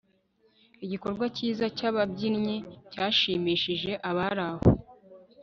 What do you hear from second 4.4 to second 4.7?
aho